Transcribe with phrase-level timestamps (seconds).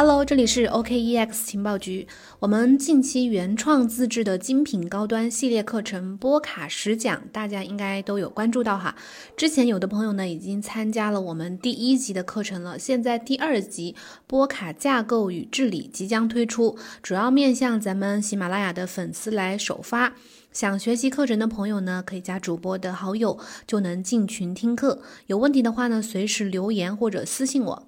[0.00, 2.06] Hello，这里是 OKEX 情报局。
[2.38, 8.94] 我们近期原创自制的精品高端系列课程波卡十讲，大家应该都有关注到哈。
[9.36, 13.96] 之前有的朋友呢已经参加了我们第一集的课程了，现在第二集
[14.28, 20.14] 波卡架构与治理即将推出，主要面向咱们喜马拉雅的粉丝来首发。
[20.52, 23.36] 想学习课程的朋友呢，可以加主播的好友，
[23.66, 25.02] 就能进群听课。
[25.26, 27.87] 有问题的话呢，随时留言或者私信我。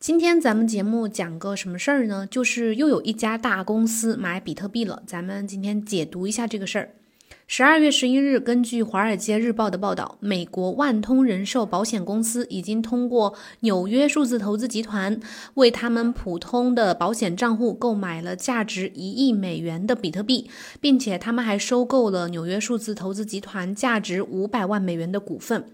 [0.00, 2.26] 今天咱们节目讲个什么事儿呢？
[2.26, 5.02] 就是又有一家大公司买比特币了。
[5.06, 6.94] 咱们今天解读一下这个事儿。
[7.46, 15.20] 十二月十一日，根据《华尔街日报》的报道，美国万通人寿保险公司已经通过纽约数字投资集团
[15.54, 20.48] 为他们普通的保险账户购买了价值一亿美元的比特币，
[20.80, 25.66] 并且他们还收购了纽约数字投资集团价值五百万美元的股份。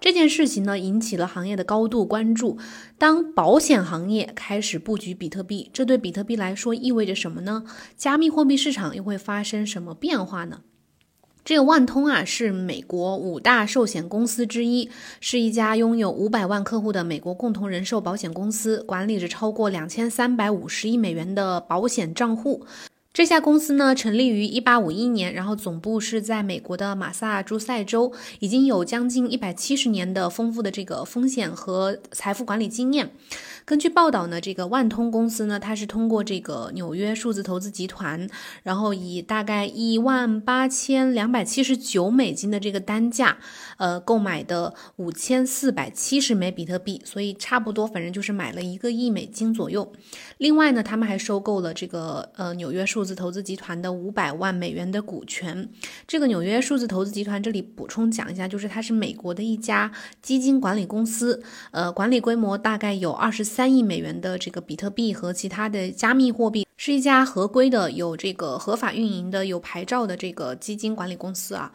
[0.00, 2.58] 这件事情呢，引起了行业的高度关注。
[2.96, 7.64] 当保险行业开始布局比特币，这对比特币来说意味着什么呢？
[7.96, 10.60] 加密货币市场又会发生什么变化呢？
[11.44, 22.66] 这个万通啊，是美国五大寿险公司之一，是一家拥有五百万客户的美国共同人寿保险公司，管理着超过两千三百五十亿美元的保险账户。
[23.16, 33.12] 这家公司呢，成立于一八五一年，然后总部是在美国的马萨诸塞州，已经有将近一百七十年的丰富的这个风险和财富管理经验。
[33.64, 38.28] 根据报道呢，这个万通公司呢，它是通过这个纽约数字投资集团，
[38.62, 43.38] 然后以大概一万八千两百七十九美金的这个单价，
[43.78, 49.90] 呃，购买的五千四百七十枚比特币，所以差不多，反正就是买了一个亿美金左右。
[50.36, 55.66] 另外呢，他们还收购了这个呃纽约数字投资集团的五百万美元的股权。
[56.06, 59.90] 这个纽约数字投资集团这里补充讲一下，就是它是美国的一家
[60.20, 63.46] 基金管理公司，呃，管理规模大概有二十。
[63.46, 71.72] 三亿美元的这个比特币和其他的加密货币，是一家合规的、有这个合法运营的、有牌照的这个基金管理公司啊。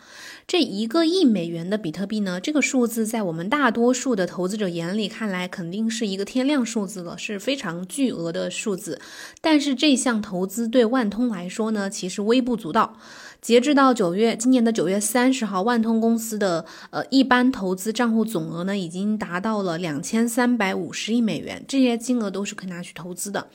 [0.47, 9.01] 这一个亿美元的比特币呢，这个数字在我们大多数的投资者眼里看来，肯定是一个天量数字了，是非常巨额的数字。
[9.41, 12.97] 但是这项投资对万通来说呢，其实微不足道。
[13.41, 23.49] 截至到九月，今年的九月三十号，万通公司的呃一般投资账户总额呢，已经达到了两千三百五十亿美元，这些金额都是可以拿去投资的。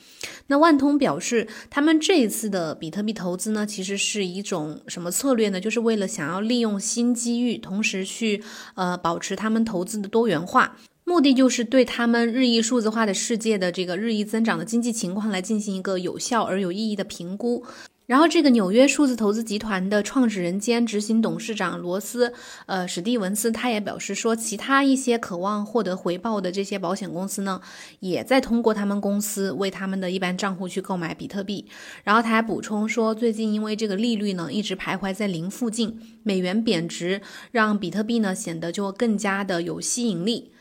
[0.47, 5.61] 那万通表示，他们这一次的比特币投资呢，其实是一种什么策略呢？
[5.61, 8.43] 就是为了想要利用新机遇，同时去
[8.75, 10.75] 呃保持他们投资的多元化，
[11.05, 17.63] 目的就是对他们日益数字化的世界的这个日益增长的经济情况来进行一个有效而有意义的评估。
[18.07, 22.31] 然后，这个纽约数字投资集团的创始人兼执行董事长罗斯，
[22.65, 27.59] 呃，史蒂文斯，他也表示说，其他一些渴望获得回报的这些保险公司呢，
[27.99, 31.67] 也在通过他们公司为他们的一般账户去购买比特币。
[32.05, 40.53] 然后他还补充说，最近因为这个利率呢一直徘徊在零附近，美元贬值，让比特币呢显得就更加的有吸引力。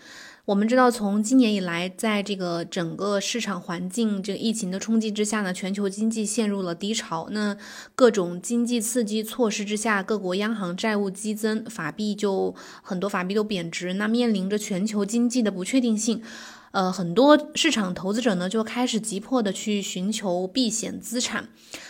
[0.47, 7.27] 我们知道，从今年以来，在这个整个市场环境、这个疫情的冲击之下呢，全球经济陷入了低潮。
[7.33, 7.57] 那
[7.97, 13.95] 各种经济刺激措施之下，各国央行债务激增，法币就很多法币都贬值。
[13.95, 16.23] 那面临着全球经济的不确定性，
[16.71, 21.49] 呃，很多市场投资者呢就开始急迫的去寻求避险资产。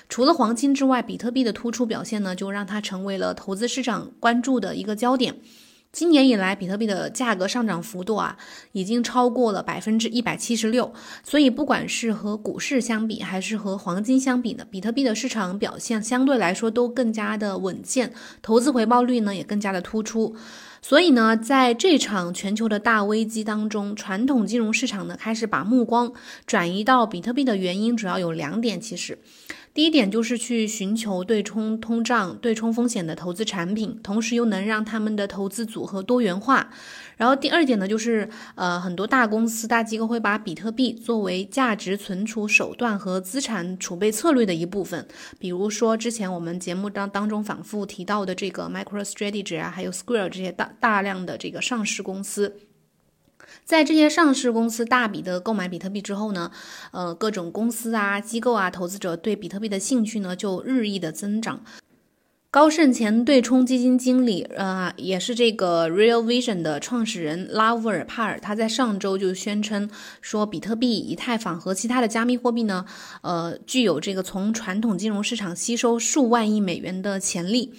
[0.08, 5.36] 除了黄金之外，比特币的突出表现呢，就让它成为了投资市场关注的一个焦点。
[5.96, 8.36] 今年以来，比特币的价格上涨幅度啊，
[8.72, 10.92] 已经超过了百分之一百七十六。
[11.24, 18.12] 所以，不管是和股市相比，还是和黄金相比呢，比特币的市场表现相对来说都更加的稳健，
[18.42, 20.36] 投资回报率呢也更加的突出。
[20.82, 26.12] 所以呢，在这场全球的大危机当中，传统金融市场呢开始把目光
[26.46, 29.18] 转移到比特币的原因主要有两点，其实。
[29.76, 36.70] 第一点就是去寻求对冲通胀、对冲风险的投资产品，同时又能让他们的投资组合多元化。
[37.18, 45.06] 然后第二点呢，就是呃，很多大公司、大机构会把比特币作为价值存储手段和资产储备策略的一部分。
[45.38, 52.56] 比如说之前我们节目当当中反复提到的这个 MicroStrategy 啊，还有 Square 这些大大量的这个上市公司。
[53.64, 56.50] 在这些上市公司大笔的购买比特币之后呢，
[56.92, 61.60] 呃，各种公司啊、机构啊、投资者对比特币的兴趣呢就日益的增长。
[62.48, 69.90] 高盛前对冲基金经理，呃，也是这个 Real Vision 的创始人拉乌尔帕尔，他在上周就宣称
[70.22, 72.86] 说，比特币、以太坊和其他的加密货币呢，
[73.20, 77.74] 呃，具有这个从传统金融市场吸收数万亿美元的潜力。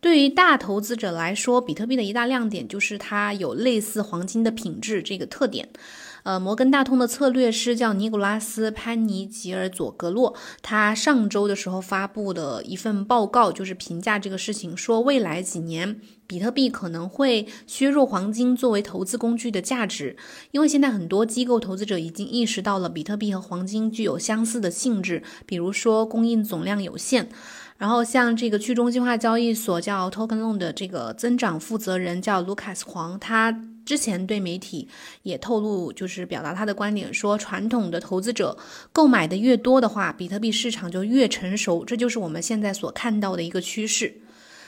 [0.00, 5.68] 对于大投资者来说，比特币的一大亮点就是它有类似黄金的品质这个特点。
[6.22, 20.14] 呃，摩根大通的策略师叫尼古拉斯·潘尼吉尔佐格洛，他上周的时候发布的一份报告，就是评价这个事情，说未来几年比特币可能会削弱黄金作为投资工具的价值，
[20.50, 27.30] 因为现在很多机构投资者已经意识到了比特币和黄金具有相似的性质，比如说供应总量有限。
[27.80, 33.50] 然后像这个去中心化交易所叫 Tokenloan 的这个增长负责人叫卢卡斯黄，他
[33.86, 34.86] 之前对媒体
[35.22, 38.58] 也透露，就是表达他的观点，说传统的投资者
[38.92, 44.20] 购买的越多的话，比特币市场就越成熟，这就是我们现在所看到的一个趋势。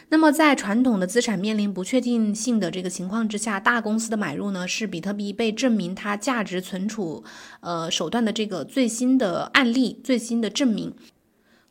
[0.09, 7.23] 那么在传统的资产面临不确定性的这个情况之下，大公司的买入呢，是比特币被证明它价值存储
[7.61, 10.95] 呃手段的这个最新的案例，最新的证明。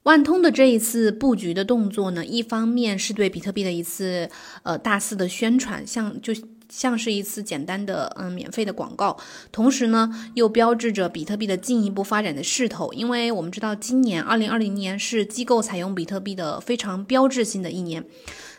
[0.04, 4.30] 万通的这一次布局的动作呢，一方面是对比特币的一次
[4.64, 6.34] 呃大肆的宣传，像就
[6.70, 9.16] 像是一次简单的嗯免费的广告，
[9.52, 12.92] 同时呢又标志着比特币的进一步发展的势头。
[12.94, 18.04] 因为我们知道今年二零二零年是机构采用比特币的非常标志性的一年，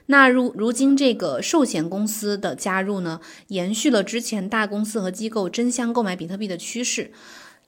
[0.07, 7.11] 那如如今这个寿险公司的加入呢，延续了之前大公司和机构争相购买比特币的趋势，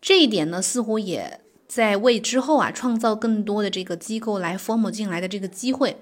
[0.01, 1.41] 这一点呢似乎也。
[1.75, 5.97] 在为之后啊创造更多的这个机构来 form 进来的这个机会。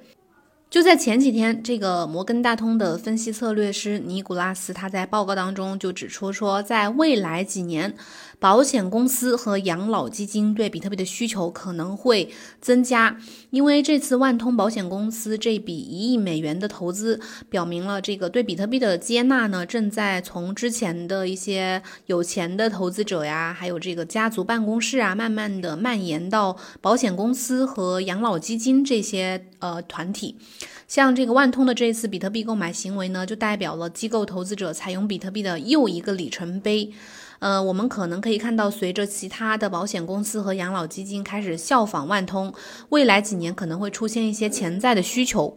[0.73, 7.95] 就在前几天，这个摩根大通的分析策略师尼古拉斯他在报告当中就指出说，在未来几年，
[8.39, 12.31] 保险公司和养老基金对比特币的需求可能会
[12.63, 13.19] 增加，
[13.51, 17.21] 因为这次万通保险公司这笔一亿美元的投资，
[17.51, 30.39] 表明了这个对比特币的接纳呢，正在从之前的一些有钱的投资者呀，还有这个家族办公室啊，慢慢的蔓延到保险公司和养老基金这些呃团体。
[30.87, 36.93] 像这个万通的这一次比特币购买行为呢，就代表了机构投资者采用比特币的又一个里程碑。
[37.38, 42.55] 呃，我们可能可以看到，随着其他的保险公司和养老基金开始效仿万通，
[42.91, 45.56] 未来几年可能会出现一些潜在的需求。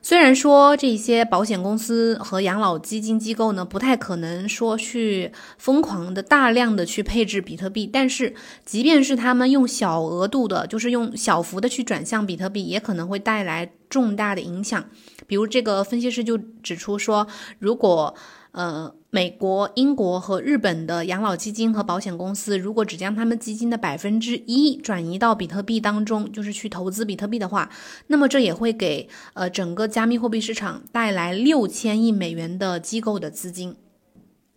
[0.00, 8.34] 虽然说这些保险公司和养老基金机构呢，不太可能说去疯狂的大量的去配置比特币，但是
[8.64, 14.84] 即便是他们用小额度的，就是用小幅的去转向比特币，也可能会带来重大的影响。
[15.26, 17.26] 比如这个分析师就指出说，
[17.58, 18.14] 如果
[18.58, 27.70] 呃，美国、英国和日本的养老基金和保险公司，如果只将他们基金的百分之一转移到比特币当中，就是去投资比特币的话，
[28.08, 33.76] 那么这也会给呃整个加密货币市场带来六千亿美元的机构的资金。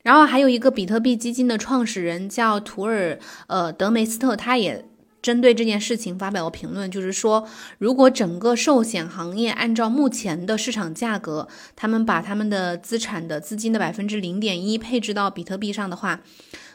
[0.01, 4.83] 然后还有一个比特币基金的创始人叫图尔呃德梅斯特，他也。
[5.21, 7.47] 针对这件事情发表了评论，就是说，
[7.77, 16.21] 如果整个寿险行业按照目前的市场价格，他们把他们的资产的资金的百分之零点一配置到比特币上的话，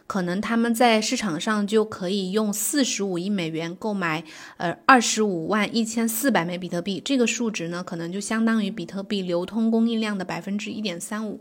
[0.07, 4.23] 可能他们在市场上就可以用四十五亿美元购买
[4.59, 11.41] 呃二十五万一千四百枚比特币，这个数值呢，可能就相当于比特币流通供应量的百分之一点三五。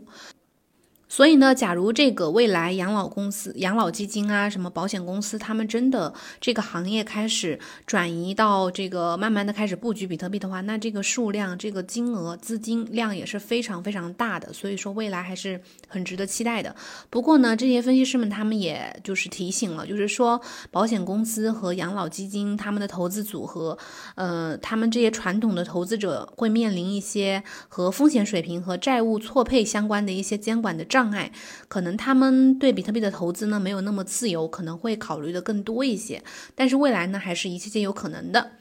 [1.16, 14.52] 所以呢，假如这个未来养老公司、养老基金啊，什么保险公司，他们真的这个行业开始转移到这个慢慢的开始布局比特币的话，那这个数量、这个金额、资金量也是非常非常大的。
[14.52, 15.58] 所以说未来还是
[15.88, 16.76] 很值得期待的。
[17.08, 20.38] 不过呢，这些分析师们他们也就是提醒了，就是说
[20.70, 23.78] 保险公司和养老基金他们的投资组合，
[24.16, 30.84] 呃，他们这些传统的投资者会面临一些和风险水平和债务错配相关的一些监管的。
[30.84, 31.30] 障障碍，
[31.68, 36.22] 可能他们对比特币的投资呢没有那么自由，可能会考虑的更多一些。
[36.54, 38.52] 但是未来呢，还是一切皆有可能的。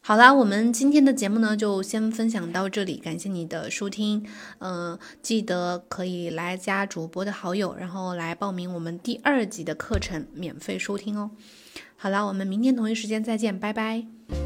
[0.00, 4.24] 好啦，我们今天的节目呢就先分享到这里，感谢你的收听。
[4.58, 11.32] 嗯，记得可以来加主播的好友，然后来报名我们第二集的课程，免费收听哦。
[11.96, 14.45] 好啦，我们明天同一时间再见，拜拜。